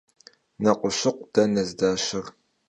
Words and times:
Hekhuşıkhu 0.63 1.25
dene 1.33 1.63
zdaşer? 1.67 2.25